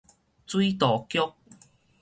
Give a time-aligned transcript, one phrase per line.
[0.47, 1.19] 水道局